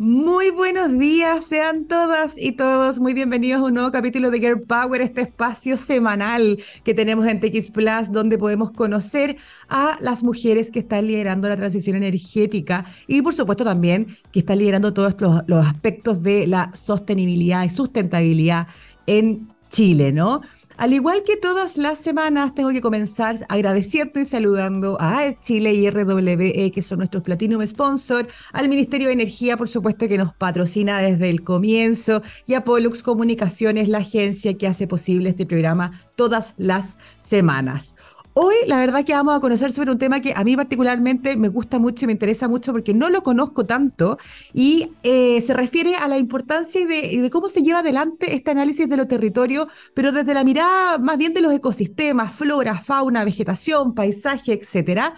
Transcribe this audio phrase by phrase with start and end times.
[0.00, 4.60] Muy buenos días, sean todas y todos muy bienvenidos a un nuevo capítulo de Girl
[4.60, 9.36] Power, este espacio semanal que tenemos en TX Plus, donde podemos conocer
[9.68, 14.58] a las mujeres que están liderando la transición energética y, por supuesto, también que están
[14.58, 18.68] liderando todos los, los aspectos de la sostenibilidad y sustentabilidad
[19.08, 20.42] en Chile, ¿no?
[20.78, 25.90] Al igual que todas las semanas, tengo que comenzar agradeciendo y saludando a Chile y
[25.90, 31.00] RWE, que son nuestros Platinum Sponsor, al Ministerio de Energía, por supuesto, que nos patrocina
[31.00, 36.54] desde el comienzo, y a Pollux Comunicaciones, la agencia que hace posible este programa todas
[36.58, 37.96] las semanas.
[38.40, 41.48] Hoy la verdad que vamos a conocer sobre un tema que a mí particularmente me
[41.48, 44.16] gusta mucho y me interesa mucho porque no lo conozco tanto
[44.54, 48.96] y eh, se refiere a la importancia de, cómo se lleva adelante este análisis de
[48.96, 54.52] los territorios, pero desde la mirada más bien de los ecosistemas, flora, fauna, vegetación, paisaje,
[54.52, 55.14] etcétera.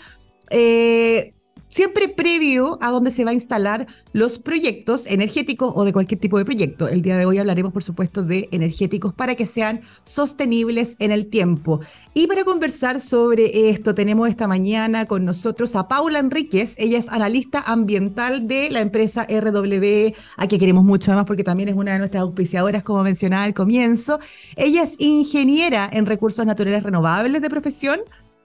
[0.49, 1.35] Eh,
[1.71, 6.37] siempre previo a donde se va a instalar los proyectos energéticos o de cualquier tipo
[6.37, 6.89] de proyecto.
[6.89, 11.29] El día de hoy hablaremos, por supuesto, de energéticos para que sean sostenibles en el
[11.29, 11.81] tiempo.
[12.13, 16.77] Y para conversar sobre esto, tenemos esta mañana con nosotros a Paula Enríquez.
[16.79, 21.69] Ella es analista ambiental de la empresa RWE, a que queremos mucho además porque también
[21.69, 24.19] es una de nuestras auspiciadoras, como mencionaba al comienzo.
[24.57, 28.01] Ella es ingeniera en recursos naturales renovables de profesión.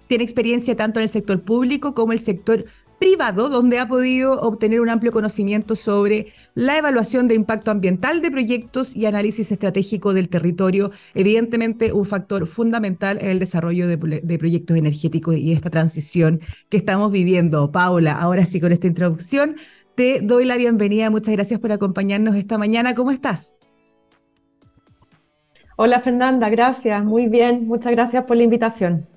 [0.08, 2.66] Tiene experiencia tanto en el sector público como el sector
[3.00, 8.32] privado donde ha podido obtener un amplio conocimiento sobre la evaluación de impacto ambiental de
[8.32, 13.98] proyectos y análisis estratégico del territorio, evidentemente un factor fundamental en el desarrollo de,
[14.38, 17.72] proyectos energéticos y esta transición que estamos viviendo.
[17.72, 19.56] Paula, ahora sí con esta introducción
[19.96, 21.10] te doy la bienvenida.
[21.10, 22.96] Muchas gracias por acompañarnos esta mañana.
[22.96, 23.58] ¿Cómo estás?
[25.78, 27.04] Hola Fernanda, gracias.
[27.04, 27.68] Muy bien.
[27.68, 29.08] Muchas gracias por la invitación.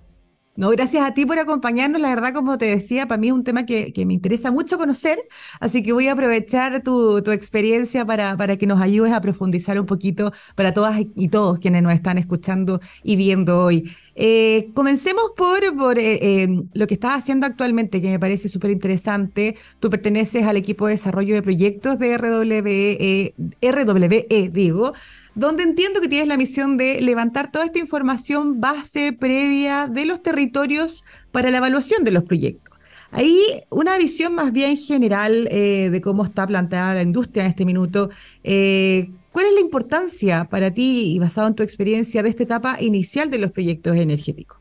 [0.58, 2.00] No, gracias a ti por acompañarnos.
[2.00, 5.16] La verdad, como te decía, para mí es un tema que, me interesa mucho conocer,
[5.60, 9.86] así que voy a aprovechar tu, experiencia para, para, que nos ayudes a profundizar un
[9.86, 13.88] poquito para todas y todos quienes nos están escuchando y viendo hoy.
[14.20, 15.62] Eh, comencemos por,
[15.96, 19.56] eh, em, lo que estás haciendo actualmente, que me parece súper interesante.
[19.78, 24.92] Tú perteneces al equipo de desarrollo de proyectos de RWE, RWE digo
[25.36, 30.20] donde entiendo que tienes la misión de levantar toda esta información base previa de los
[30.20, 32.76] territorios para la evaluación de los proyectos.
[33.12, 33.40] Ahí
[33.70, 38.10] una visión más bien general eh, de cómo está planteada la industria en este minuto.
[38.42, 42.76] Eh, ¿Cuál es la importancia para ti y basado en tu experiencia de esta etapa
[42.80, 44.58] inicial de los proyectos energéticos?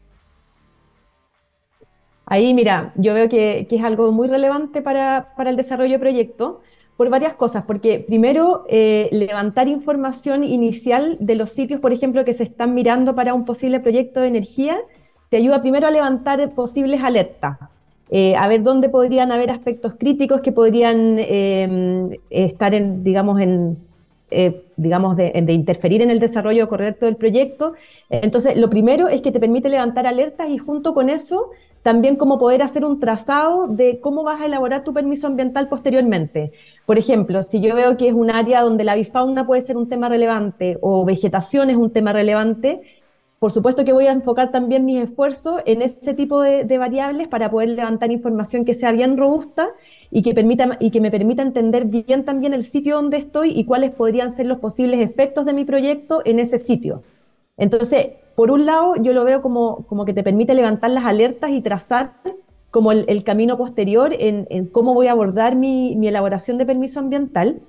[2.28, 6.58] Ahí, mira, yo veo que, es algo muy relevante para, el desarrollo de proyectos
[6.96, 12.34] por varias cosas, porque primero, eh, levantar información inicial de los sitios, por ejemplo, que
[12.34, 14.78] se están mirando para un posible proyecto de energía,
[15.30, 17.58] te ayuda primero a levantar posibles alertas,
[18.12, 23.87] eh, a ver dónde podrían haber aspectos críticos que podrían em, estar en, digamos, en,
[24.30, 27.74] eh, digamos, de, interferir en el desarrollo correcto del proyecto.
[28.10, 31.52] Entonces, lo primero es que te permite levantar alertas y junto con eso
[31.82, 36.52] también cómo poder hacer un trazado de cómo vas a elaborar tu permiso ambiental posteriormente.
[36.86, 39.88] Por ejemplo, si yo veo que es un área donde la bifauna puede ser un
[39.88, 42.82] tema relevante o vegetación es un tema relevante,
[43.40, 47.52] por supuesto que voy a enfocar también mis esfuerzos en ese tipo de, variables para
[47.52, 49.70] poder levantar información que sea bien robusta
[50.10, 53.66] y que, permita, y que me permita entender bien también el sitio donde estoy y
[53.66, 57.04] cuáles podrían ser los posibles efectos de mi proyecto en ese sitio.
[57.58, 61.52] Entonces, por un lado, yo lo veo como, como que te permite levantar las alertas
[61.52, 62.14] y trazar
[62.72, 67.62] como el, camino posterior en, cómo voy a abordar mi, elaboración de permiso ambiental.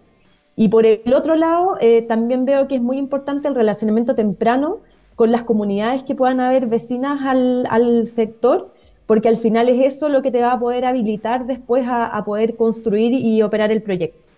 [0.56, 4.80] Y por el otro lado, eh, también veo que es muy importante el relacionamiento temprano
[5.18, 8.72] con las comunidades que puedan haber vecinas al, sector,
[9.04, 12.54] porque al final es eso lo que te va a poder habilitar después a, poder
[12.54, 14.28] construir y operar el proyecto.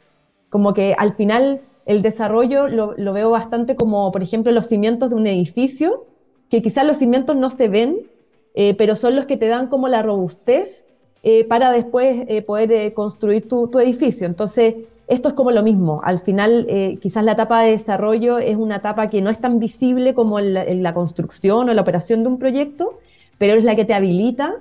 [0.49, 5.11] Como que al final el desarrollo lo, lo, veo bastante como, por ejemplo, los cimientos
[5.11, 6.07] de un edificio,
[6.49, 8.09] que quizás los cimientos no se ven,
[8.55, 10.89] eh, pero son los que te dan como la robustez
[11.23, 14.27] eh, para después eh, poder construir tu, tu, edificio.
[14.27, 14.77] Entonces,
[15.11, 16.01] esto es como lo mismo.
[16.05, 16.67] Al final,
[17.01, 20.95] quizás la etapa de desarrollo es una etapa que no es tan visible como la,
[20.95, 22.99] construcción o la operación de un proyecto,
[23.37, 24.55] pero es la que te habilita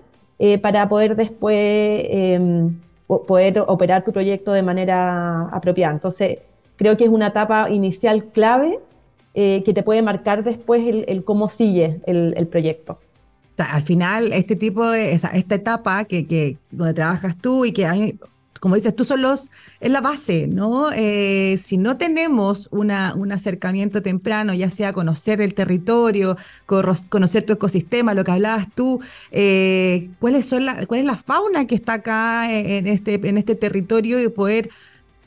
[0.62, 1.56] para poder después
[2.10, 5.94] em, poder operar tu proyecto de manera apropiada.
[5.94, 6.40] Entonces,
[6.76, 8.80] creo que es una etapa inicial clave
[9.34, 13.00] eh, que te puede marcar después el, cómo sigue el, proyecto.
[13.58, 18.20] al final, este tipo de, esta etapa que, donde trabajas tú y que hay,
[18.60, 20.92] como dices, tú son los, es la base, ¿no?
[20.92, 27.54] Eh, si no tenemos una, un acercamiento temprano, ya sea conocer el territorio, conocer tu
[27.54, 29.02] ecosistema, lo que hablabas tú,
[29.32, 33.56] eh, ¿cuáles son la, cuál es la fauna que está acá en este, en este
[33.56, 34.70] territorio y poder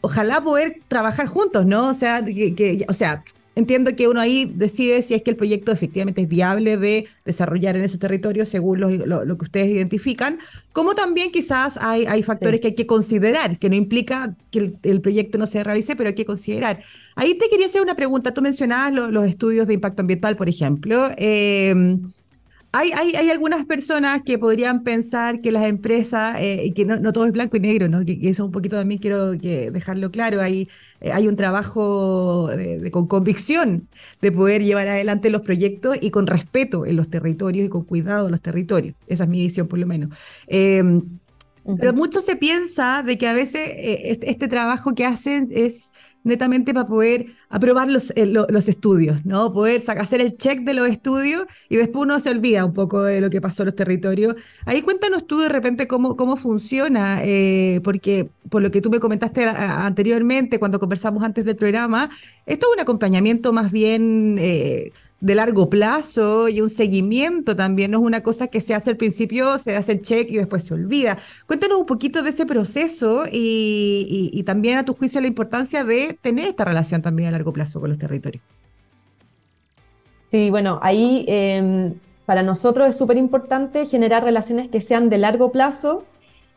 [0.02, 1.88] ojalá poder trabajar juntos, ¿no?
[1.88, 3.22] O sea, que, o sea,
[3.54, 7.76] entiendo que uno ahí decide si es que el proyecto efectivamente es viable de desarrollar
[7.76, 10.38] en esos territorios según lo, que ustedes identifican,
[10.72, 15.00] como también quizás hay, hay factores que hay que considerar, que no implica que el,
[15.00, 16.82] proyecto no se realice, pero hay que considerar.
[17.14, 18.32] Ahí te quería hacer una pregunta.
[18.32, 21.08] Tú mencionabas los estudios de impacto ambiental, por ejemplo.
[21.18, 21.98] Eh,
[22.72, 27.26] hay, hay, hay, algunas personas que podrían pensar que las empresas, eh, que no, todo
[27.26, 28.04] es blanco y negro, ¿no?
[28.04, 30.68] Que, eso un poquito también quiero que dejarlo claro, hay,
[31.00, 32.48] eh, hay un trabajo
[32.90, 33.88] con convicción
[34.22, 38.26] de poder llevar adelante los proyectos y con respeto en los territorios y con cuidado
[38.26, 38.94] en los territorios.
[39.06, 40.08] Esa es mi visión por lo menos.
[40.46, 41.02] Em,
[41.78, 45.92] pero mucho se piensa de que a veces eh, este, este, trabajo que hacen es
[46.24, 49.52] netamente para poder aprobar los, eh, los estudios, ¿no?
[49.52, 53.20] Poder hacer el check de los estudios y después uno se olvida un poco de
[53.20, 54.36] lo que pasó en los territorios.
[54.64, 59.00] Ahí cuéntanos tú de repente cómo, cómo funciona, eh, porque por lo que tú me
[59.00, 62.10] comentaste anteriormente, cuando conversamos antes del programa,
[62.46, 64.36] esto es un acompañamiento más bien...
[64.38, 64.92] Eh,
[65.22, 67.92] de largo plazo y un seguimiento también.
[67.92, 70.64] No es una cosa que se hace al principio, se hace el check y después
[70.64, 71.16] se olvida.
[71.46, 76.46] Cuéntanos un poquito de ese proceso y, también a tu juicio la importancia de tener
[76.46, 78.42] esta relación también a largo plazo con los territorios.
[80.24, 81.94] Sí, bueno, ahí em,
[82.26, 86.04] para nosotros es súper importante generar relaciones que sean de largo plazo,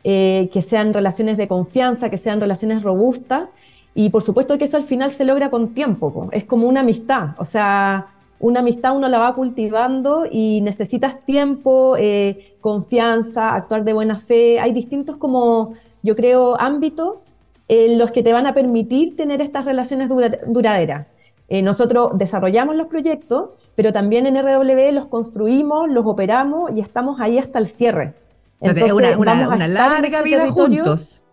[0.02, 3.48] eh, que sean relaciones de confianza, que sean relaciones robustas.
[3.94, 7.28] Y por supuesto que eso al final se logra con tiempo, es como una amistad.
[7.38, 13.92] O sea, una amistad uno la va cultivando y necesitas tiempo, eh, confianza, actuar de
[13.92, 14.60] buena fe.
[14.60, 17.36] Hay distintos como, yo creo, ámbitos
[17.68, 20.08] en los que te van a permitir tener estas relaciones
[20.46, 21.06] duraderas.
[21.48, 27.20] Eh, nosotros desarrollamos los proyectos, pero también en RW los construimos, los operamos y estamos
[27.20, 28.14] ahí hasta el cierre.
[28.60, 31.25] Entonces, una, una larga vida juntos.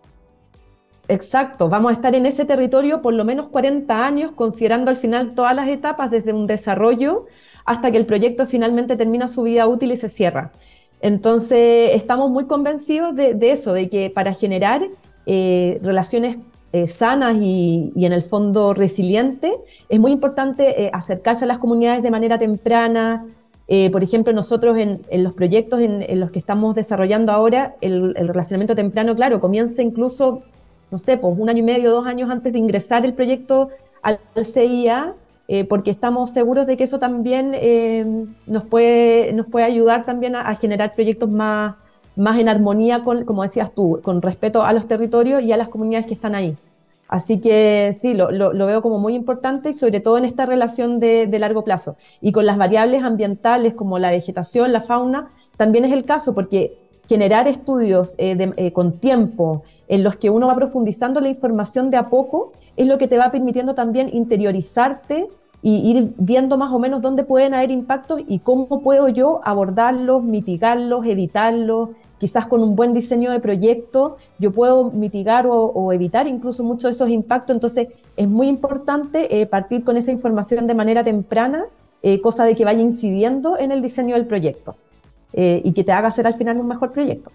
[1.06, 5.34] Exacto, vamos a estar en ese territorio por lo menos 40 años, considerando al final
[5.34, 7.26] todas las etapas desde un desarrollo
[7.66, 10.52] hasta que el proyecto finalmente termina su vida útil y se cierra.
[11.00, 14.88] Entonces, estamos muy convencidos de, eso, de que para generar
[15.26, 16.38] eh, relaciones
[16.72, 19.52] eh, sanas y, en el fondo resilientes,
[19.90, 23.26] es muy importante eh, acercarse a las comunidades de manera temprana.
[23.92, 28.74] por ejemplo, nosotros en, los proyectos en, los que estamos desarrollando ahora, el, el relacionamiento
[28.74, 30.42] temprano, claro, comienza incluso
[30.94, 33.70] no sé, pues un año y medio, dos años antes de ingresar el proyecto
[34.00, 35.14] al CIA,
[35.48, 38.06] eh, porque estamos seguros de que eso también eh,
[38.46, 41.74] nos, puede, nos puede ayudar también a, generar proyectos más,
[42.14, 45.68] más en armonía con, como decías tú, con respeto a los territorios y a las
[45.68, 46.56] comunidades que están ahí.
[47.08, 51.00] Así que sí, lo, lo, veo como muy importante y sobre todo en esta relación
[51.00, 51.96] de, de, largo plazo.
[52.20, 56.83] Y con las variables ambientales como la vegetación, la fauna, también es el caso porque
[57.08, 62.08] generar estudios eh, con tiempo en los que uno va profundizando la información de a
[62.08, 65.28] poco, es lo que te va permitiendo también interiorizarte
[65.62, 70.22] y ir viendo más o menos dónde pueden haber impactos y cómo puedo yo abordarlos,
[70.22, 71.90] mitigarlos, evitarlos.
[72.18, 76.90] Quizás con un buen diseño de proyecto yo puedo mitigar o, evitar incluso muchos de
[76.90, 77.54] esos impactos.
[77.54, 81.64] Entonces es muy importante eh, partir con esa información de manera temprana,
[82.02, 84.76] eh, cosa de que vaya incidiendo en el diseño del proyecto
[85.34, 87.30] eh, y que te haga hacer al final un mejor proyecto.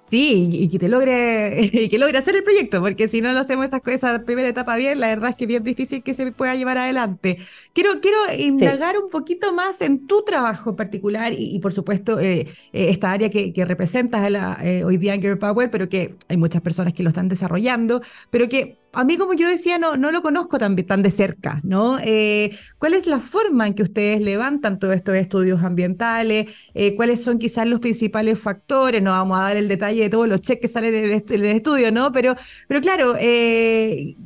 [0.00, 3.40] Sí, y que te logre, y que logre hacer el proyecto, porque si no lo
[3.40, 6.30] hacemos esa, esa primera etapa bien, la verdad es que es bien difícil que se
[6.30, 7.38] pueda llevar adelante.
[7.72, 12.40] Quiero, quiero indagar un poquito más en tu trabajo en particular y, por supuesto, eh,
[12.72, 16.14] eh, esta área que, que representas la, eh, hoy día en Girl Power, pero que
[16.28, 19.96] hay muchas personas que lo están desarrollando, pero que a mí, como yo decía, no,
[19.96, 21.98] no lo conozco tan, tan de cerca, ¿no?
[22.02, 26.52] Eh, ¿Cuál es la forma en que ustedes levantan todos estos estudios ambientales?
[26.74, 29.02] Eh, ¿Cuáles son quizás los principales factores?
[29.02, 31.92] No vamos a dar el detalle de todos los cheques que salen en el, estudio,
[31.92, 32.12] ¿no?
[32.12, 32.34] Pero,
[32.66, 34.16] pero claro, eh,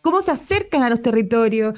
[0.00, 1.74] ¿cómo se acercan a los territorios?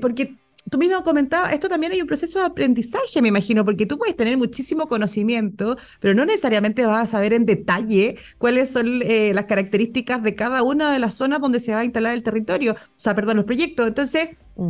[0.00, 0.36] porque
[0.70, 4.16] tú mismo comentabas, esto también hay un proceso de aprendizaje, me imagino, porque tú puedes
[4.16, 9.44] tener muchísimo conocimiento, pero no necesariamente vas a saber en detalle cuáles son eh, las
[9.44, 12.94] características de cada una de las zonas donde se va a instalar el territorio, o
[12.96, 13.86] sea, perdón, los proyectos.
[13.86, 14.68] Entonces, mm.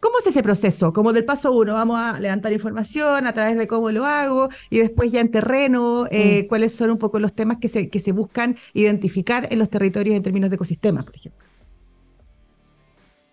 [0.00, 0.94] ¿Cómo es ese proceso?
[0.94, 4.78] Como del paso uno, vamos a levantar información a través de cómo lo hago y
[4.78, 6.48] después ya en terreno, eh, mm.
[6.48, 10.16] cuáles son un poco los temas que se, que se buscan identificar en los territorios
[10.16, 11.49] en términos de ecosistemas, por ejemplo.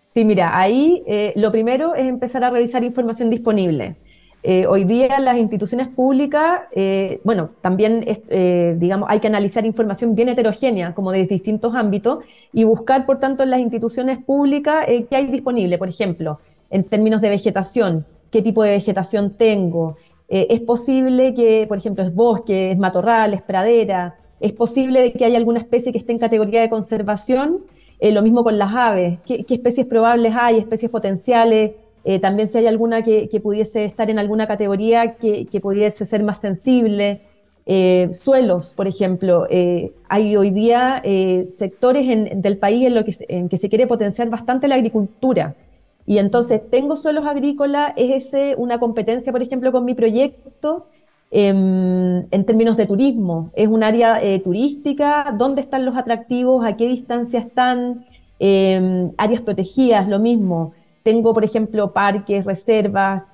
[0.08, 3.96] Sí, mira, ahí eh, lo primero es empezar a revisar información disponible.
[4.42, 8.04] Eh, hoy día las instituciones públicas, eh, bueno, también
[8.78, 12.20] digamos, hay que analizar información bien heterogénea, como de distintos ámbitos,
[12.54, 15.76] y buscar, por tanto, en las instituciones públicas qué hay disponible.
[15.76, 19.96] Por ejemplo, en términos de vegetación, qué tipo de vegetación tengo.
[20.28, 24.16] es posible que, por ejemplo, es bosque, es matorral, es pradera.
[24.40, 27.64] Es posible que haya alguna especie que esté en categoría de conservación
[28.00, 31.72] lo mismo con las aves, ¿Qué, especies probables hay, especies potenciales,
[32.22, 37.20] también si hay alguna que, pudiese estar en alguna categoría que, pudiese ser más sensible.
[38.12, 39.46] suelos, por ejemplo.
[40.08, 41.02] hay hoy día
[41.48, 45.54] sectores del país en, lo que, se quiere potenciar bastante la agricultura.
[46.06, 50.86] Y entonces tengo suelos agrícolas, es una competencia, por ejemplo, con mi proyecto
[51.30, 53.50] en términos de turismo.
[53.54, 56.64] Es un área eh, turística, ¿dónde están los atractivos?
[56.64, 58.06] ¿A qué distancia están?
[58.40, 60.72] Em, áreas protegidas, lo mismo.
[61.02, 63.24] Tengo, por ejemplo, parques, reservas,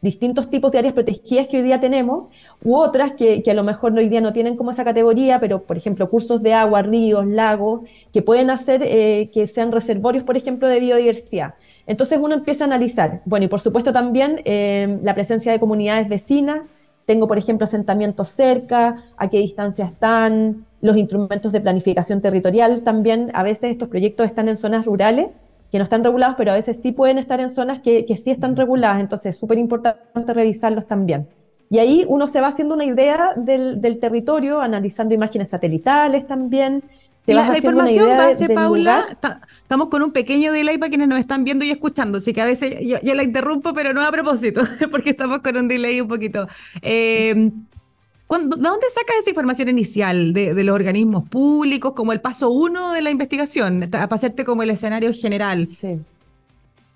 [0.00, 2.28] distintos tipos de áreas protegidas que hoy día tenemos,
[2.62, 5.76] u otras que, a lo mejor hoy día no tienen como esa categoría, pero por
[5.76, 10.68] ejemplo cursos de agua, ríos, lagos, que pueden hacer eh, que sean reservorios, por ejemplo,
[10.68, 11.54] de biodiversidad.
[11.86, 16.08] Entonces uno empieza a analizar, bueno, y por supuesto también eh, la presencia de comunidades
[16.08, 16.62] vecinas,
[17.06, 23.30] tengo por ejemplo asentamientos cerca, a qué distancia están, los instrumentos de planificación territorial también,
[23.34, 25.28] a veces estos proyectos están en zonas rurales
[25.70, 28.54] que no están regulados, pero a veces sí pueden estar en zonas que, sí están
[28.54, 31.26] reguladas, entonces es súper importante revisarlos también.
[31.68, 36.84] Y ahí uno se va haciendo una idea del, del territorio, analizando imágenes satelitales también,
[37.26, 39.16] la, información base, Paula,
[39.62, 42.44] estamos con un pequeño delay para quienes nos están viendo y escuchando, así que a
[42.44, 46.46] veces yo, la interrumpo, pero no a propósito, porque estamos con un delay un poquito.
[46.82, 52.92] Eh, ¿De dónde sacas esa información inicial de, los organismos públicos como el paso uno
[52.92, 55.68] de la investigación, para hacerte como el escenario general?
[55.80, 56.00] Sí.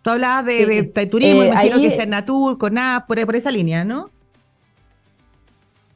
[0.03, 4.11] Tú hablabas de, turismo, eh, imagino que es Natur, CONAP, por, por esa línea, ¿no?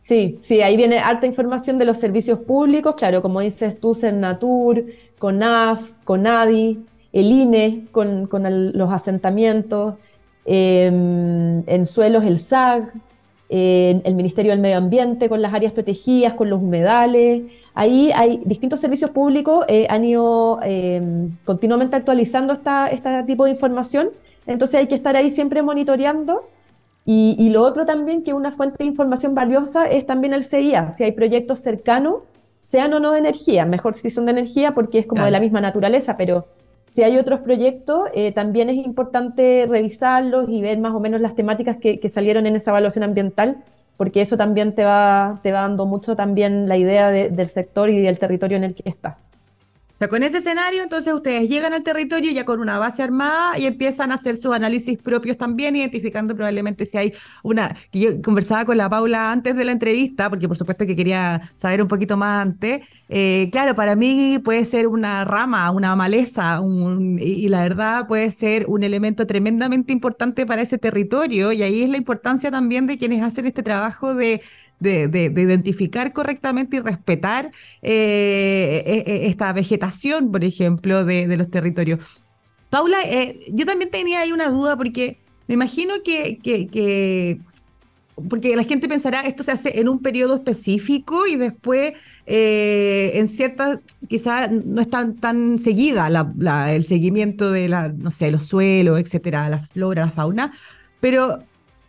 [0.03, 4.85] Sí, sí, ahí viene harta información de los servicios públicos, claro, como dices tú, Cernatur,
[5.21, 8.29] CONAF, CONADI, el INE con,
[8.75, 9.95] los asentamientos,
[10.45, 12.93] em, en suelos el SAG,
[13.49, 17.43] el Ministerio del Medio Ambiente con las áreas protegidas, con los humedales.
[17.75, 23.53] Ahí hay distintos servicios públicos, eh, han ido em, continuamente actualizando esta, este tipo de
[23.53, 24.11] información,
[24.47, 26.49] entonces hay que estar ahí siempre monitoreando
[27.05, 31.03] y, lo otro también, que una fuente de información valiosa es también el CIA, si
[31.03, 32.19] hay proyectos cercanos,
[32.61, 35.41] sean o no de energía, mejor si son de energía porque es como de la
[35.41, 36.47] misma naturaleza, pero
[36.87, 41.35] si hay otros proyectos, eh, también es importante revisarlos y ver más o menos las
[41.35, 43.65] temáticas que, salieron en esa evaluación ambiental,
[43.97, 48.01] porque eso también te va, te va dando mucho también la idea del sector y
[48.01, 49.27] del territorio en el que estás
[50.09, 54.13] con ese escenario, entonces ustedes llegan al territorio ya con una base armada y empiezan
[54.13, 57.75] a hacer sus análisis propios también, identificando probablemente si hay una.
[57.93, 61.83] Yo conversaba con la Paula antes de la entrevista, porque por supuesto que quería saber
[61.83, 62.83] un poquito más antes.
[63.09, 66.61] Eh, claro, para mí puede ser una rama, una maleza,
[67.19, 71.91] y la verdad puede ser un elemento tremendamente importante para ese territorio, y ahí es
[71.91, 74.41] la importancia también de quienes hacen este trabajo de
[74.83, 77.51] de, identificar correctamente y respetar
[77.83, 82.01] eh, e, e, esta vegetación, por ejemplo, de, los territorios.
[82.71, 87.39] Paula, eh, yo también tenía ahí una duda porque me imagino que, que,
[88.29, 91.95] porque la gente pensará esto se hace en un periodo específico y después
[92.27, 96.09] eh, en ciertas, quizás no es tan, tan seguida
[96.71, 100.53] el seguimiento de la, no los suelos, etcétera, la flora, la fauna,
[101.01, 101.43] pero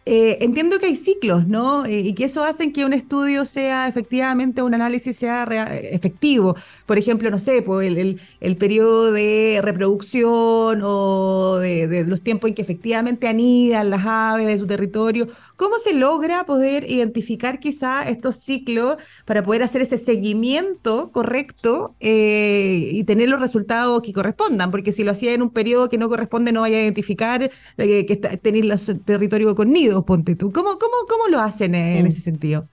[0.06, 1.86] eh, entiendo que hay ciclos, ¿no?
[1.86, 6.56] Eh, y que eso hace que un estudio sea efectivamente, un análisis sea efectivo.
[6.86, 12.56] Por ejemplo, no sé, pues el, el, periodo de reproducción o de, los tiempos en
[12.56, 15.30] que efectivamente anidan las aves de su territorio.
[15.56, 22.90] ¿Cómo se logra poder identificar quizá estos ciclos para poder hacer ese seguimiento correcto eh,
[22.92, 24.72] y tener los resultados que correspondan?
[24.72, 28.40] Porque si lo hacía en un periodo que no corresponde, no vaya a identificar que
[28.42, 30.52] tenéis los territorio con nido ponte tú.
[30.52, 32.68] ¿Cómo, cómo, cómo lo hacen en, ese sentido?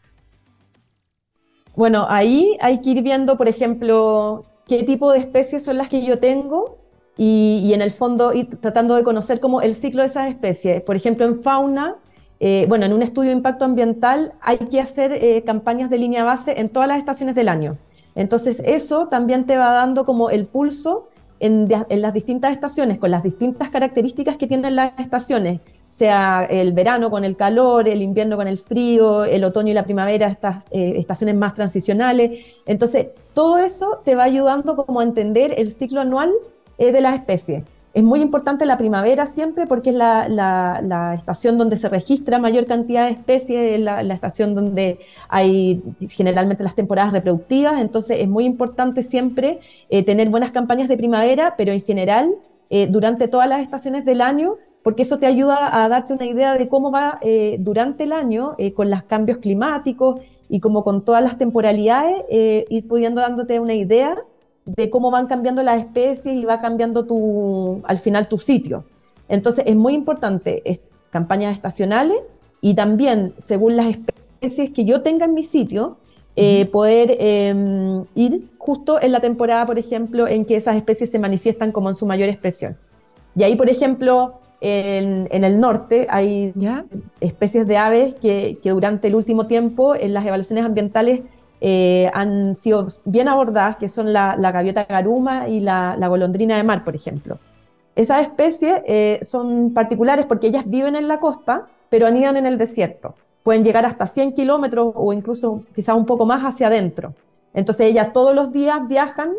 [1.76, 6.04] Bueno, ahí hay que ir viendo, por ejemplo, qué tipo de especies son las que
[6.04, 6.78] yo tengo
[7.16, 10.82] y, en el fondo ir tratando de conocer como el ciclo de esas especies.
[10.82, 11.96] Por ejemplo, en fauna,
[12.40, 16.24] eh, bueno, en un estudio de impacto ambiental hay que hacer eh, campañas de línea
[16.24, 17.76] base en todas las estaciones del año.
[18.14, 21.08] Entonces, eso también te va dando como el pulso
[21.38, 25.60] en, en las distintas estaciones, con las distintas características que tienen las estaciones
[25.90, 29.82] sea el verano con el calor, el invierno con el frío, el otoño y la
[29.82, 32.54] primavera, estas eh, estaciones más transicionales.
[32.64, 36.30] Entonces, todo eso te va ayudando como a entender el ciclo anual
[36.78, 37.64] eh, de las especies.
[37.92, 43.06] Es muy importante la primavera siempre porque es la, estación donde se registra mayor cantidad
[43.06, 49.02] de especies, es la, estación donde hay generalmente las temporadas reproductivas, entonces es muy importante
[49.02, 52.32] siempre eh, tener buenas campañas de primavera, pero en general,
[52.90, 56.68] durante todas las estaciones del año, porque eso te ayuda a darte una idea de
[56.68, 61.22] cómo va eh, durante el año eh, con los cambios climáticos y como con todas
[61.22, 64.16] las temporalidades, eh, ir pudiendo dándote una idea
[64.64, 68.84] de cómo van cambiando las especies y va cambiando tu, al final tu sitio.
[69.28, 72.18] Entonces es muy importante es, campañas estacionales
[72.60, 75.98] y también según las especies que yo tenga en mi sitio,
[76.36, 81.18] eh, poder em, ir justo en la temporada, por ejemplo, en que esas especies se
[81.18, 82.78] manifiestan como en su mayor expresión.
[83.36, 86.52] Y ahí, por ejemplo, en, el norte hay
[87.20, 91.22] especies de aves que, durante el último tiempo en las evaluaciones ambientales
[91.62, 96.84] eh, han sido bien abordadas, que son la, gaviota garuma y la, golondrina de mar,
[96.84, 97.38] por ejemplo.
[97.96, 102.56] Esas especies eh, son particulares porque ellas viven en la costa, pero anidan en el
[102.56, 103.14] desierto.
[103.42, 107.14] Pueden llegar hasta 100 kilómetros o incluso quizá un poco más hacia adentro.
[107.52, 109.32] Entonces ellas todos los días viajan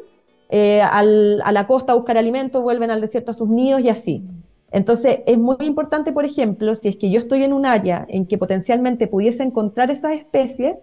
[0.50, 4.28] eh, a la costa a buscar alimento, vuelven al desierto a sus nidos y así.
[4.72, 8.26] Entonces, es muy importante, por ejemplo, si es que yo estoy en un área en
[8.26, 10.76] que potencialmente pudiese encontrar esas especies,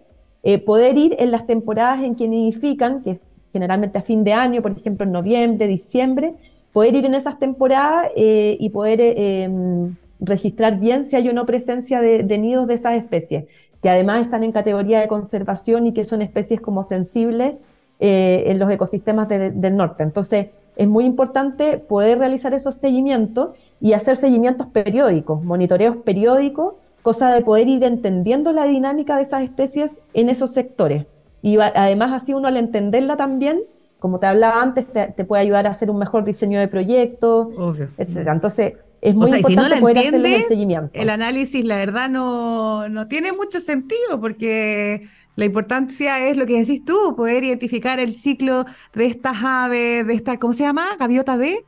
[0.43, 3.19] eh, poder ir en las temporadas en que nidifican, que
[3.51, 6.35] generalmente a fin de año, por ejemplo, en noviembre, diciembre,
[6.71, 11.47] poder ir en esas temporadas eh, y poder em, registrar bien si hay o no
[11.47, 13.45] presencia de, nidos de esas especies,
[13.81, 17.55] que además están en categoría de conservación y que son especies como sensibles
[17.99, 20.03] eh, en los ecosistemas del norte.
[20.03, 23.49] Entonces, es muy importante poder realizar esos seguimientos
[23.81, 29.43] y hacer seguimientos periódicos, monitoreos periódicos, cosa de poder ir entendiendo la dinámica de esas
[29.43, 31.05] especies en esos sectores.
[31.41, 33.61] Y además así uno al entenderla también,
[33.99, 37.51] como te hablaba antes, te, puede ayudar a hacer un mejor diseño de proyecto,
[37.97, 38.29] etc.
[38.33, 40.91] Entonces, es muy importante poder hacerle el seguimiento.
[40.93, 46.59] El análisis, la verdad, no, no tiene mucho sentido porque la importancia es lo que
[46.59, 50.85] decís tú, poder identificar el ciclo de estas aves, de esta, ¿cómo se llama?
[50.99, 51.65] Gaviota de.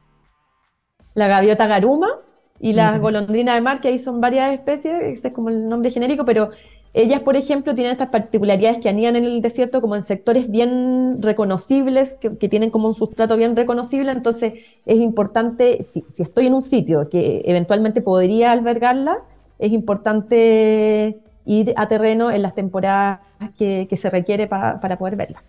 [1.13, 2.07] La gaviota garuma
[2.59, 5.89] y la golondrina de mar, que ahí son varias especies, ese es como el nombre
[5.89, 6.51] genérico, pero
[6.93, 11.21] ellas, por ejemplo, tienen estas particularidades que anidan en el desierto como en sectores bien
[11.21, 14.53] reconocibles, que, tienen como un sustrato bien reconocible, entonces
[14.85, 19.23] es importante, si, si, estoy en un sitio que eventualmente podría albergarla,
[19.57, 23.21] es importante ir a terreno en las temporadas
[23.57, 25.43] que, se requiere para poder verla.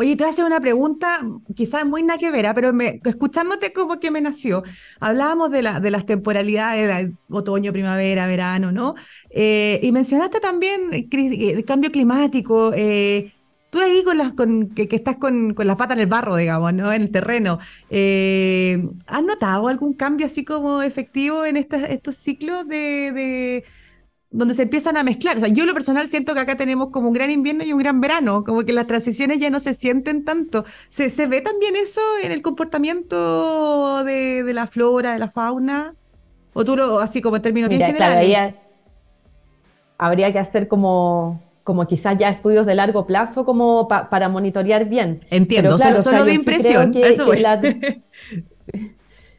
[0.00, 4.12] Oye, te voy a hacer una pregunta, quizás muy naquevera, pero me, escuchándote como que
[4.12, 4.62] me nació.
[5.00, 8.94] Hablábamos de, la, las temporalidades, otoño, primavera, verano, ¿no?
[9.28, 12.72] Eh, y mencionaste también el cambio climático.
[12.76, 13.32] Eh,
[13.70, 16.92] tú ahí con las, que, estás con, con, las patas en el barro, digamos, ¿no?
[16.92, 17.58] En el terreno.
[17.90, 23.64] Eh, ¿Has notado algún cambio así como efectivo en estos ciclos de
[24.30, 25.36] donde se empiezan a mezclar.
[25.36, 27.78] O sea, yo lo personal siento que acá tenemos como un gran invierno y un
[27.78, 30.64] gran verano, como que las transiciones ya no se sienten tanto.
[30.88, 35.94] ¿Se, se ve también eso en el comportamiento de, de, la flora, de la fauna?
[36.52, 38.54] ¿O tú lo, así como en términos bien generales?
[39.98, 45.24] habría que hacer como, como quizás ya estudios de largo plazo como para monitorear bien.
[45.28, 46.92] Entiendo, claro, solo, de impresión.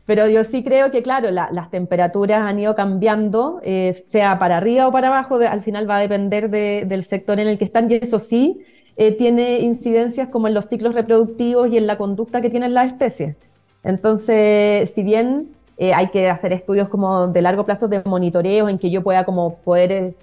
[0.10, 4.88] Pero yo sí creo que, claro, las temperaturas han ido cambiando, eh, sea para arriba
[4.88, 7.94] o para abajo, al final va a depender del sector en el que están, y
[7.94, 8.66] eso sí
[8.98, 12.88] eh, tiene incidencias como en los ciclos reproductivos y en la conducta que tienen las
[12.88, 13.36] especies.
[13.84, 18.80] Entonces, si bien eh, hay que hacer estudios como de largo plazo de monitoreo en
[18.80, 20.16] que yo pueda como poder,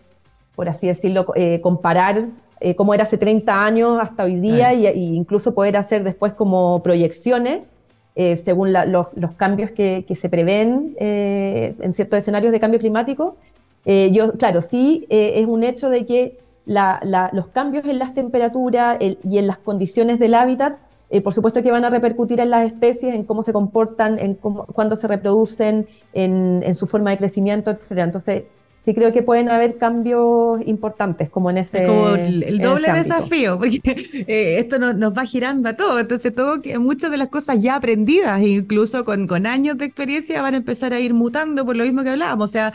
[0.57, 1.27] por así decirlo,
[1.63, 2.27] comparar
[2.77, 7.61] cómo era hace 30 años hasta hoy día e incluso poder hacer después como proyecciones,
[8.19, 13.37] eh, según los, cambios que, se prevén eh, en ciertos escenarios de cambio climático.
[13.85, 19.39] Eh, yo, claro, sí es un hecho de que los cambios en las temperaturas y
[19.39, 20.79] en las condiciones del hábitat,
[21.23, 24.65] por supuesto que van a repercutir en las especies, en cómo se comportan, en cómo,
[24.65, 27.99] cuándo se reproducen, en, en su forma de crecimiento, etc.
[27.99, 28.45] Entonces,
[28.79, 34.25] sí creo que pueden haber cambios importantes como en ese como el, doble desafío porque
[34.27, 37.77] eh, esto nos, va girando a todo entonces todo que muchas de las cosas ya
[37.77, 41.85] aprendidas incluso con, con años de experiencia van a empezar a ir mutando por lo
[41.85, 42.73] mismo que hablábamos o sea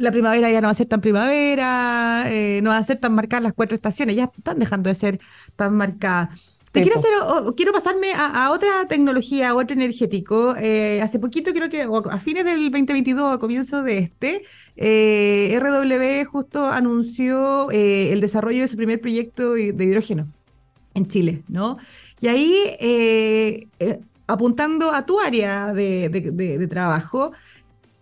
[0.00, 3.14] la primavera ya no va a ser tan primavera, eh, no va a ser tan
[3.14, 5.20] marcadas las cuatro estaciones, ya están dejando de ser
[5.56, 6.58] tan marcadas.
[6.72, 7.10] Te quiero, hacer,
[7.56, 10.54] quiero pasarme a, otra tecnología, a otro energético.
[10.56, 14.42] Eh, hace poquito, creo que a fines del 2022, a comienzo de este,
[14.76, 20.28] eh, RW justo anunció eh, el desarrollo de su primer proyecto de hidrógeno
[20.94, 21.76] en Chile, ¿no?
[22.20, 23.66] Y ahí,
[24.28, 27.32] apuntando a tu área de, trabajo,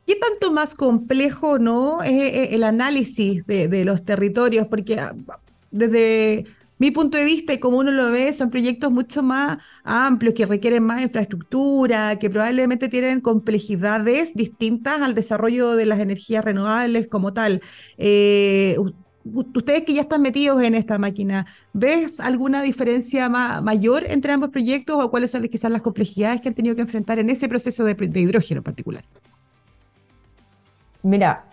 [0.06, 4.66] ¿Qué tanto más complejo no es el análisis de, de, los territorios?
[4.66, 5.14] Porque ah,
[5.70, 6.46] desde
[6.78, 10.46] mi punto de vista y como uno lo ve, son proyectos mucho más amplios, que
[10.46, 17.32] requieren más infraestructura, que probablemente tienen complejidades distintas al desarrollo de las energías renovables como
[17.32, 17.60] tal.
[17.96, 18.76] Eh,
[19.24, 25.02] ustedes que ya están metidos en esta máquina, ¿ves alguna diferencia mayor entre ambos proyectos
[25.02, 27.94] o cuáles son quizás las complejidades que han tenido que enfrentar en ese proceso de,
[27.94, 29.04] de hidrógeno en particular?
[31.02, 31.47] Mira,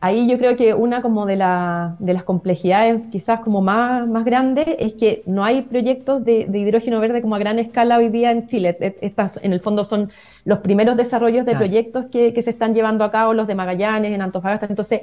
[0.00, 4.66] ahí yo creo que una como de, de las complejidades quizás como más, más grandes
[4.78, 8.46] es que no hay proyectos de, hidrógeno verde como a gran escala hoy día en
[8.46, 8.76] Chile.
[8.80, 10.10] E, estas en el fondo son
[10.44, 14.12] los primeros desarrollos de proyectos que, que, se están llevando a cabo, los de Magallanes,
[14.12, 14.66] en Antofagasta.
[14.66, 15.02] Entonces,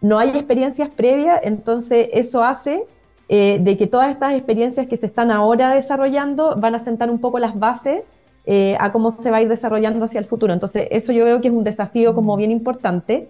[0.00, 2.84] no hay experiencias previas, entonces eso hace
[3.28, 7.20] eh, de que todas estas experiencias que se están ahora desarrollando van a sentar un
[7.20, 8.02] poco las bases
[8.44, 10.52] eh, a cómo se va a ir desarrollando hacia el futuro.
[10.52, 13.28] Entonces, eso yo veo que es un desafío como bien importante.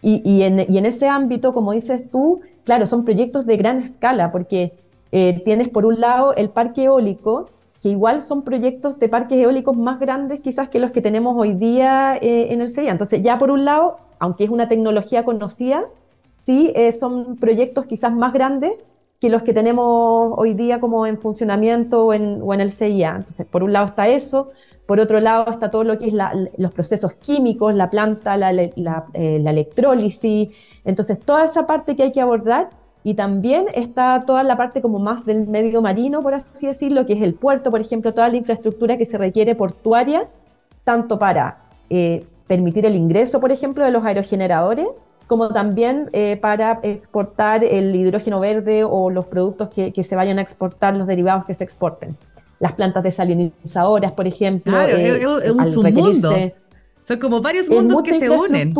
[0.00, 4.74] Y, en, ese ámbito, como dices tú, claro, son proyectos de gran escala, porque
[5.10, 9.76] eh, tienes por un lado el parque eólico, que igual son proyectos de parques eólicos
[9.76, 12.92] más grandes quizás que los que tenemos hoy día en el CEIA.
[12.92, 15.84] Entonces, ya por un lado, aunque es una tecnología conocida,
[16.34, 18.72] sí eh, son proyectos quizás más grandes
[19.20, 23.16] que los que tenemos hoy día como en funcionamiento o en, o en el CIA.
[23.16, 24.50] Entonces, por un lado está eso,
[24.88, 26.14] por otro lado está todo lo que es
[26.56, 30.48] los procesos químicos, la planta, la, eh, la, electrólisis,
[30.82, 32.70] entonces toda esa parte que hay que abordar
[33.04, 37.12] y también está toda la parte como más del medio marino, por así decirlo, que
[37.12, 40.26] es el puerto, por ejemplo, toda la infraestructura que se requiere portuaria,
[40.84, 44.88] tanto para eh, permitir el ingreso, por ejemplo, de los aerogeneradores,
[45.26, 50.40] como también eh, para exportar el hidrógeno verde o los productos que, se vayan a
[50.40, 52.16] exportar, los derivados que se exporten.
[52.60, 54.72] Las plantas desalinizadoras, por ejemplo.
[54.72, 56.32] Claro, es, un mundo.
[57.04, 58.74] Son como varios mundos que se unen.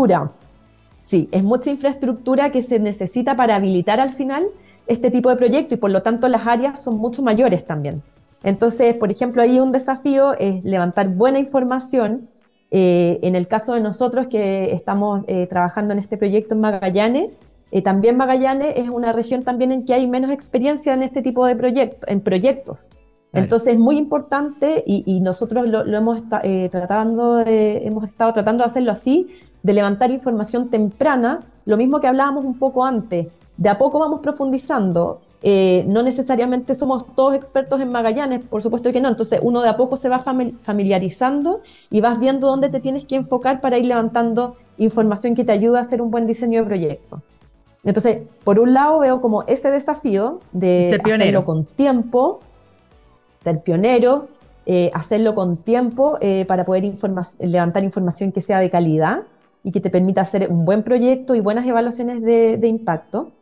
[1.02, 4.46] Sí, es mucha infraestructura que se necesita para habilitar al final
[4.86, 8.02] este tipo de proyecto y por lo tanto las áreas son mucho mayores también.
[8.42, 12.28] Entonces, por ejemplo, ahí un desafío es levantar buena información
[12.70, 17.30] eh, en el caso de nosotros que estamos eh, trabajando en este proyecto en Magallanes,
[17.70, 21.46] eh, también Magallanes es una región también en que hay menos experiencia en este tipo
[21.46, 22.90] de proyectos, en proyectos.
[23.32, 26.22] Entonces es muy importante y, nosotros lo, hemos,
[26.70, 29.28] tratando hemos estado tratando de hacerlo así,
[29.62, 33.28] de levantar información temprana, lo mismo que hablábamos un poco antes.
[33.56, 38.92] De a poco vamos profundizando eh, no necesariamente somos todos expertos en Magallanes, por supuesto
[38.92, 39.08] que no.
[39.08, 41.60] Entonces uno de a poco se va familiarizando
[41.90, 45.78] y vas viendo dónde te tienes que enfocar para ir levantando información que te ayuda
[45.78, 47.22] a hacer un buen diseño de proyecto.
[47.84, 52.40] Entonces, por un lado veo como ese desafío de hacerlo con tiempo,
[53.50, 54.28] ser pionero,
[54.66, 56.84] eh, hacerlo con tiempo eh, para poder
[57.40, 59.22] levantar información que sea de calidad
[59.64, 63.32] y que te permita hacer un buen proyecto y buenas evaluaciones de impacto.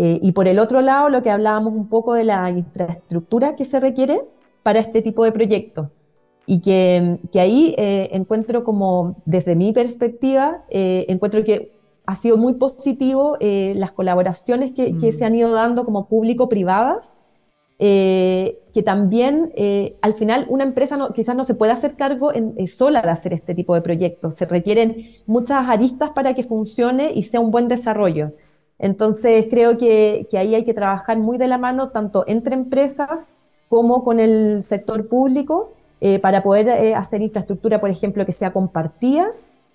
[0.00, 3.64] Eh, y por el otro lado, lo que hablábamos un poco de la infraestructura que
[3.64, 4.20] se requiere
[4.62, 5.88] para este tipo de proyectos.
[6.46, 11.72] Y que, que ahí eh, encuentro como, desde mi perspectiva, eh, encuentro que
[12.06, 17.20] ha sido muy positivo las colaboraciones que, que, se han ido dando como público-privadas,
[17.78, 19.50] que también
[20.02, 23.32] al final una empresa no, quizás no se puede hacer cargo en, sola de hacer
[23.32, 24.34] este tipo de proyectos.
[24.34, 28.32] Se requieren muchas aristas para que funcione y sea un buen desarrollo.
[28.78, 33.32] Entonces, creo que, ahí hay que trabajar muy de la mano, tanto entre empresas
[33.68, 38.52] como con el sector público, eh, para poder eh, hacer infraestructura, por ejemplo, que sea
[38.52, 39.32] compartida,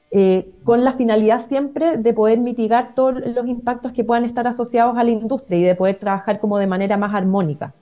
[0.09, 4.97] eh, con la finalidad siempre de poder mitigar todos los impactos que puedan estar asociados
[4.97, 7.73] a la industria y de poder trabajar como de manera más armónica.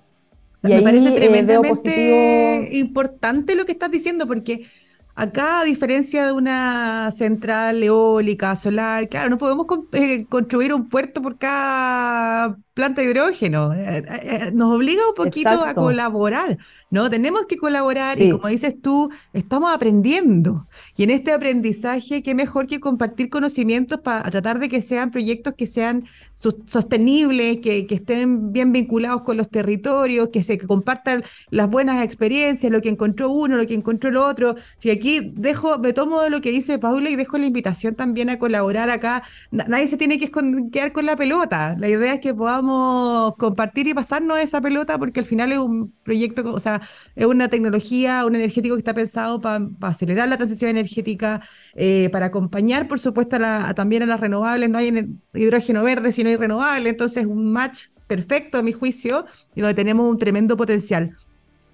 [0.64, 4.66] Y Me parece tremendamente importante lo que estás diciendo, porque
[5.14, 11.22] Acá, a diferencia de una central eólica, solar, claro, no podemos eh, construir un puerto
[11.22, 13.74] por cada planta de hidrógeno.
[13.74, 16.58] Eh, eh, nos obliga un poquito a colaborar.
[16.92, 17.10] ¿No?
[17.10, 20.68] Tenemos que colaborar y como dices tú, estamos aprendiendo.
[20.98, 25.54] Y en este aprendizaje, qué mejor que compartir conocimientos para tratar de que sean proyectos
[25.56, 32.04] que sean sostenibles, que, estén bien vinculados con los territorios, que se compartan las buenas
[32.04, 34.56] experiencias, lo que encontró uno, lo que encontró el otro.
[34.78, 38.30] Si aquí dejo, me tomo de lo que dice Paula y dejo la invitación también
[38.30, 39.24] a colaborar acá.
[39.52, 40.30] Nadie se tiene que
[40.72, 41.76] quedar con la pelota.
[41.78, 45.94] La idea es que podamos compartir y pasarnos esa pelota porque al final es un
[46.04, 46.81] proyecto, o sea,
[47.16, 51.42] es una tecnología, un energético que está pensado para acelerar la transición energética,
[51.76, 53.38] eh, para acompañar, por supuesto,
[53.76, 54.70] también a las renovables.
[54.70, 59.26] No hay hidrógeno verde si no hay renovable, entonces un match perfecto a mi juicio
[59.56, 61.16] y donde tenemos un tremendo potencial.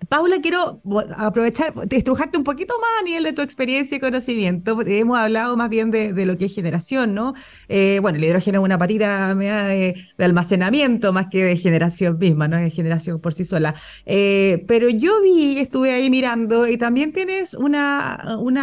[0.10, 0.81] Paula, quiero
[1.17, 4.79] aprovechar, estrujarte un poquito más a nivel de tu experiencia y conocimiento.
[4.86, 7.33] Hemos hablado más bien de, lo que es generación, ¿no?
[7.67, 12.47] Eh, bueno, el hidrógeno es una patita de, de, almacenamiento más que de generación misma,
[12.47, 13.75] no es generación por sí sola.
[14.05, 18.15] Eh, pero yo vi, estuve ahí mirando y también tienes una,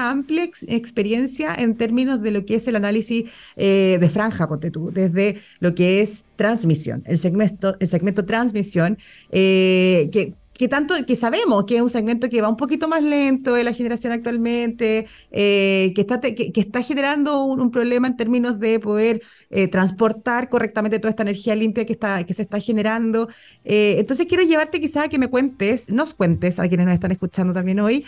[0.09, 4.91] amplia experiencia en términos de lo que es el análisis eh, de franja, ponte tú,
[4.93, 8.97] desde lo que es transmisión, el segmento, el segmento transmisión,
[9.31, 13.55] que que tanto que sabemos que es un segmento que va un poquito más lento
[13.55, 18.79] de la generación actualmente, eh, que, está, que, está generando un, problema en términos de
[18.79, 23.29] poder eh, transportar correctamente toda esta energía limpia que, está, que se está generando.
[23.65, 27.11] Eh, entonces quiero llevarte quizás a que me cuentes, nos cuentes a quienes nos están
[27.11, 28.05] escuchando también hoy,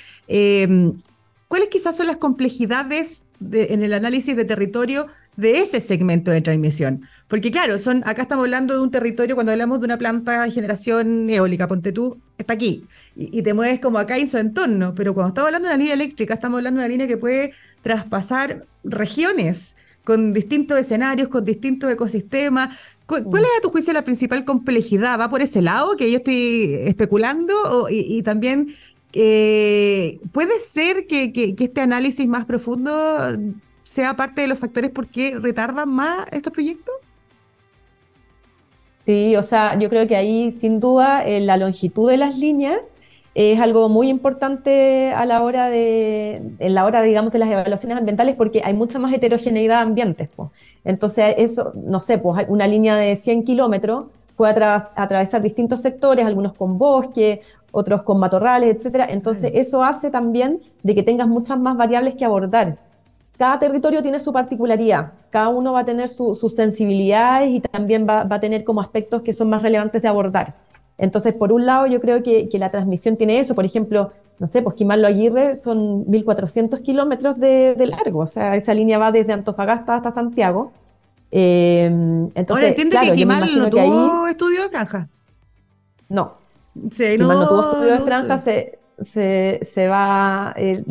[1.48, 5.06] cuáles quizás son las complejidades en el análisis de territorio
[5.37, 7.03] de ese segmento de transmisión.
[7.29, 10.51] Porque claro, son, acá estamos hablando de un territorio, cuando hablamos de una planta de
[10.51, 15.14] generación eólica, ponte tú, está aquí, y, te mueves como acá en su entorno, pero
[15.14, 18.66] cuando estamos hablando de una línea eléctrica, estamos hablando de una línea que puede traspasar
[18.85, 22.77] regiones con distintos escenarios, con distintos ecosistemas.
[23.07, 25.18] ¿Cuál, es a tu juicio la principal complejidad?
[25.18, 27.88] ¿Va por ese lado que yo estoy especulando?
[27.90, 28.75] y, también
[29.12, 32.92] eh, ¿Puede ser que, que, este análisis más profundo
[33.87, 36.92] sea parte de los factores por qué retardan más estos proyectos?
[39.05, 42.81] Sí, o sea, yo creo que ahí sin duda eh, la longitud de las líneas
[43.37, 47.96] es algo muy importante a la hora de, en la hora, digamos, de las evaluaciones
[47.96, 50.29] ambientales porque hay mucha más heterogeneidad de ambientes.
[50.35, 50.51] Pues.
[50.85, 54.53] Entonces, eso, no sé, pues una línea de 100 kilómetros puede
[54.96, 59.07] atravesar distintos sectores, algunos con bosque, otros con matorrales, etcétera.
[59.09, 62.79] Entonces, eso hace también de que tengas muchas más variables que abordar
[63.37, 68.27] cada territorio tiene su particularidad, cada uno va a tener sus sensibilidades y también va,
[68.29, 70.55] a tener como aspectos que son más relevantes de abordar.
[70.99, 73.55] Entonces, por un lado, yo creo que, la transmisión tiene eso.
[73.55, 78.72] Por ejemplo, no sé, pues Quimarlo Aguirre son 1.400 kilómetros de, largo, o sea, esa
[78.72, 80.72] línea va desde Antofagasta hasta Santiago.
[81.31, 81.85] Eh,
[82.35, 85.09] entonces, Ahora, claro, que Quimal no tuvo estudio de franja.
[86.09, 86.31] No.
[86.90, 90.82] Sí, no, no tuvo estudio de franja, se, se, se va, eh,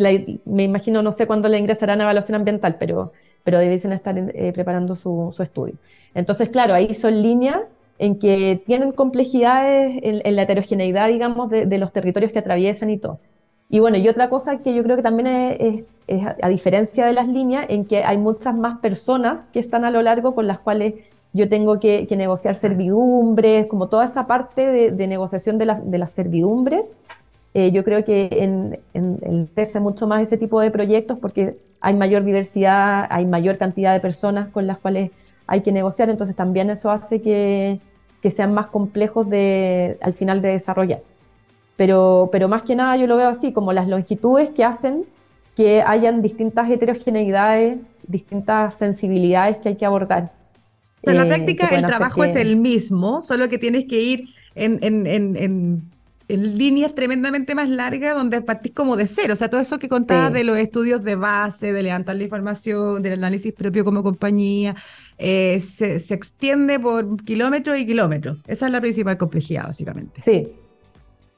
[0.46, 3.12] me imagino, no sé cuándo le ingresarán a evaluación ambiental, pero,
[3.44, 5.76] pero deben estar eh, preparando su, su, estudio.
[6.14, 7.62] Entonces, claro, ahí son líneas
[7.98, 13.20] en que tienen complejidades en, la heterogeneidad, digamos, de, los territorios que atraviesan y todo.
[13.70, 15.84] Y bueno, y otra cosa que yo creo que también es,
[16.42, 20.02] a diferencia de las líneas, en que hay muchas más personas que están a lo
[20.02, 20.96] largo con las cuales
[21.34, 26.98] yo tengo que, negociar servidumbres, como toda esa parte de, negociación de, de las servidumbres,
[27.58, 29.50] eh, yo creo que en, en,
[29.82, 34.50] mucho más ese tipo de proyectos porque hay mayor diversidad, hay mayor cantidad de personas
[34.50, 35.12] con las cuales
[35.48, 37.80] hay que negociar, entonces también eso hace que,
[38.22, 41.02] que sean más complejos de, al final de desarrollar.
[41.78, 45.06] Pero, pero más que nada yo lo veo así, como las longitudes que hacen
[45.56, 50.34] que hayan distintas heterogeneidades, distintas sensibilidades que hay que abordar.
[51.04, 54.80] En la eh, práctica el trabajo es el mismo, solo que tienes que ir en,
[54.82, 55.95] en, en en
[56.28, 59.34] líneas tremendamente más largas donde partís como de cero.
[59.34, 63.02] O sea, todo eso que contabas de los estudios de base, de levantar la información,
[63.02, 64.76] del análisis propio como compañía,
[65.18, 68.38] eh, se, extiende por kilómetros y kilómetros.
[68.48, 70.20] Esa es la principal complejidad, básicamente.
[70.20, 70.52] Sí.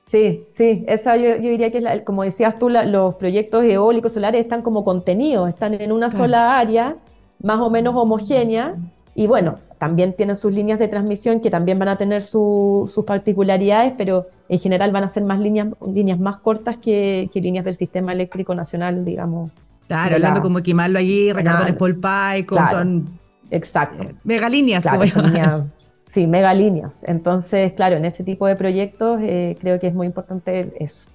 [0.05, 4.61] Sí, sí, esa yo, diría que es, como decías tú, los proyectos eólicos solares están
[4.61, 6.95] como contenidos, están en una sola área,
[7.43, 8.77] más o menos homogénea,
[9.15, 13.93] y bueno, también tienen sus líneas de transmisión que también van a tener sus particularidades,
[13.97, 18.13] pero en general van a ser más líneas, líneas más cortas que, líneas del sistema
[18.13, 19.51] eléctrico nacional, digamos.
[19.87, 21.99] Claro, hablando como quemarlo allí, Ricardo Paul
[22.45, 23.19] claro, son
[23.51, 24.03] exacto.
[24.03, 24.85] Eh, megalíneas.
[25.97, 27.03] sí, megalíneas.
[27.05, 31.09] Entonces, claro, en ese tipo de proyectos eh, creo que es muy importante eso.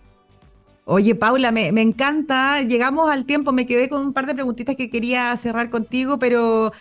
[0.84, 2.60] Oye, Paula, me, me, encanta.
[2.62, 3.52] Llegamos al tiempo.
[3.52, 6.72] Me quedé con un par de preguntitas que quería cerrar contigo, pero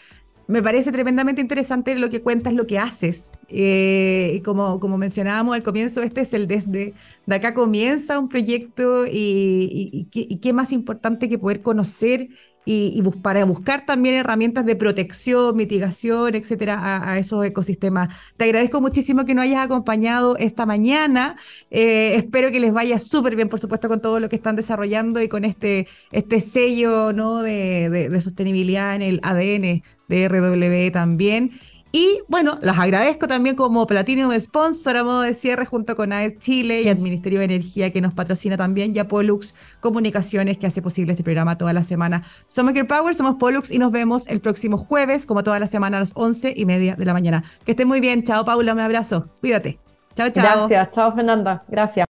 [0.48, 3.32] me parece tremendamente interesante lo que cuentas, lo que haces.
[3.48, 6.94] Eh, y como, como mencionábamos al comienzo, este es el desde.
[7.26, 10.08] De acá comienza un proyecto y,
[10.42, 12.30] qué más importante que poder conocer
[12.66, 18.10] y, para buscar también herramientas de protección, mitigación, etcétera, a, esos ecosistemas.
[18.38, 21.38] Te agradezco muchísimo que nos hayas acompañado esta mañana.
[21.72, 25.22] Eh, espero que les vaya súper bien, por supuesto, con todo lo que están desarrollando
[25.22, 27.42] y con este, este sello ¿no?
[27.42, 31.52] de, de sostenibilidad en el ADN de RW también.
[31.92, 36.40] Y bueno, las agradezco también como Platinum Sponsor a modo de cierre junto con AES
[36.40, 40.68] Chile y al Ministerio de Energía que nos patrocina también y a Pollux Comunicaciones que
[40.68, 42.24] hace posible este programa toda la semana.
[42.48, 45.98] Somos Gear Power, somos Pollux y nos vemos el próximo jueves como toda la semana
[45.98, 47.44] a las once y media de la mañana.
[47.66, 48.24] Que estén muy bien.
[48.24, 49.28] Chao Paula, un abrazo.
[49.42, 49.80] Cuídate.
[50.16, 50.68] Chao, chao.
[50.68, 50.96] Gracias.
[50.96, 51.64] Chao Fernanda.
[51.68, 52.11] Gracias.